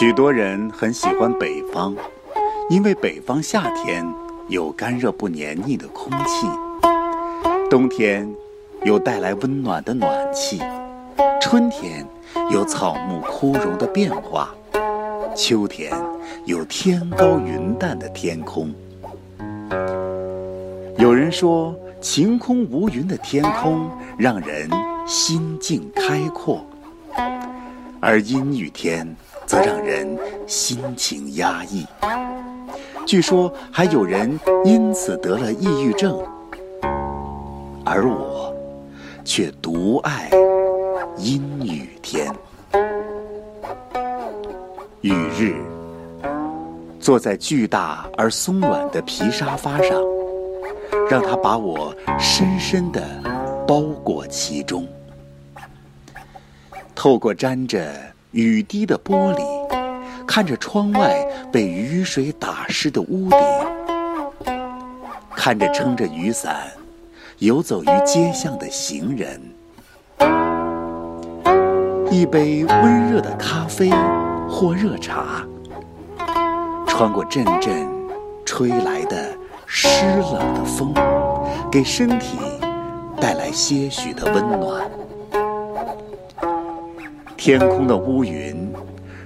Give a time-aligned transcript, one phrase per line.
[0.00, 1.94] 许多人很喜欢北方，
[2.70, 4.02] 因为北方夏天
[4.48, 6.46] 有干热不黏腻的空气，
[7.68, 8.26] 冬天
[8.82, 10.58] 有带来温暖的暖气，
[11.38, 12.02] 春天
[12.50, 14.54] 有草木枯荣的变化，
[15.36, 15.92] 秋天
[16.46, 18.72] 有天高云淡的天空。
[20.96, 24.66] 有人说，晴空无云的天空让人
[25.06, 26.64] 心境开阔，
[28.00, 29.14] 而阴雨天。
[29.50, 31.84] 则让人心情压抑。
[33.04, 36.16] 据说还有人因此得了抑郁症，
[37.84, 38.54] 而我
[39.24, 40.30] 却独爱
[41.16, 42.32] 阴雨天。
[45.00, 45.56] 雨日，
[47.00, 50.00] 坐在巨大而松软的皮沙发上，
[51.10, 53.02] 让它把我深深的
[53.66, 54.86] 包裹其中，
[56.94, 58.09] 透过沾着。
[58.32, 59.42] 雨滴的玻璃，
[60.24, 63.38] 看着窗外被雨水打湿的屋顶，
[65.34, 66.56] 看着撑着雨伞
[67.38, 69.40] 游走于街巷的行人，
[72.08, 73.90] 一杯温热的咖啡
[74.48, 75.44] 或热茶，
[76.86, 77.84] 穿过阵阵
[78.46, 79.32] 吹来的
[79.66, 79.88] 湿
[80.32, 80.94] 冷的风，
[81.68, 82.38] 给身体
[83.20, 84.88] 带来些许的温暖。
[87.40, 88.70] 天空的乌云，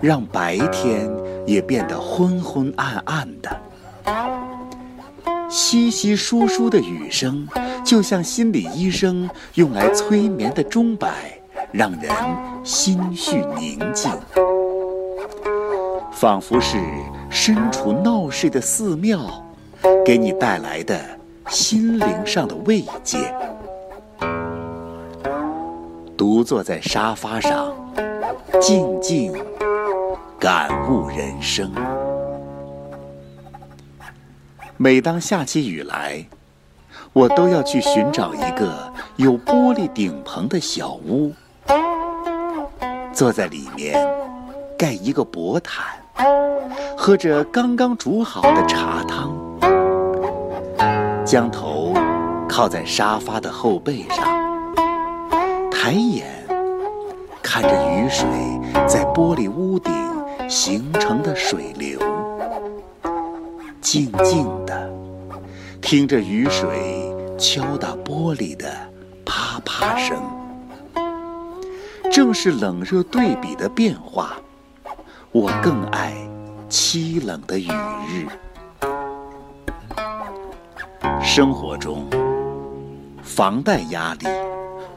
[0.00, 1.06] 让白天
[1.46, 3.60] 也变得昏昏暗暗的。
[5.50, 7.46] 稀稀疏疏的雨声，
[7.84, 11.38] 就像心理医生用来催眠的钟摆，
[11.70, 12.10] 让人
[12.64, 14.10] 心绪宁静，
[16.10, 16.78] 仿佛是
[17.28, 19.20] 身处闹市的寺庙，
[20.02, 20.98] 给你带来的
[21.50, 23.34] 心灵上的慰藉。
[26.16, 27.77] 独坐在沙发上。
[28.60, 29.32] 静静
[30.38, 31.72] 感悟人生。
[34.76, 36.24] 每当下起雨来，
[37.12, 41.32] 我都要去寻找一个有玻璃顶棚的小屋，
[43.12, 43.96] 坐在里面，
[44.76, 45.84] 盖一个薄毯，
[46.96, 49.32] 喝着刚刚煮好的茶汤，
[51.24, 51.94] 将头
[52.48, 54.24] 靠在沙发的后背上，
[55.70, 56.37] 抬眼。
[57.50, 58.28] 看着雨水
[58.86, 59.90] 在玻璃屋顶
[60.50, 61.98] 形成的水流，
[63.80, 64.92] 静静的
[65.80, 68.70] 听着雨水敲打玻璃的
[69.24, 70.22] 啪啪声。
[72.12, 74.36] 正是冷热对比的变化，
[75.32, 76.12] 我更爱
[76.68, 77.70] 凄冷的雨
[78.06, 78.26] 日。
[81.22, 82.06] 生活中，
[83.22, 84.26] 房贷压力。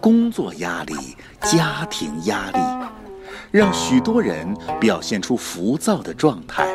[0.00, 0.94] 工作压力、
[1.42, 2.58] 家庭压力，
[3.50, 6.68] 让许多人表现出浮躁的状态，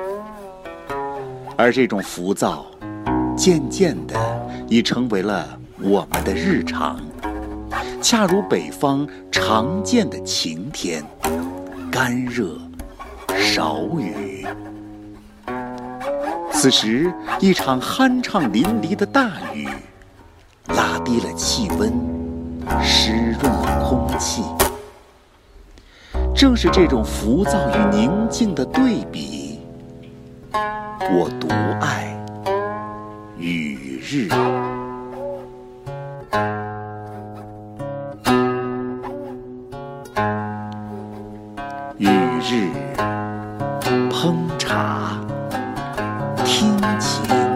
[1.57, 2.65] 而这种浮躁，
[3.35, 4.15] 渐渐的
[4.67, 6.99] 已成为了我们的日常，
[8.01, 11.03] 恰如北方常见的晴天，
[11.91, 12.57] 干热，
[13.37, 14.45] 少雨。
[16.51, 19.67] 此时，一场酣畅淋漓的大雨，
[20.67, 22.12] 拉低了气温。
[22.81, 24.43] 湿润了空气，
[26.35, 29.59] 正是这种浮躁与宁静的对比，
[30.53, 31.47] 我独
[31.79, 32.15] 爱
[33.37, 34.29] 雨日。
[41.97, 42.09] 雨
[42.41, 42.69] 日
[44.09, 45.17] 烹茶，
[46.43, 47.52] 听琴。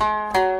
[0.00, 0.57] you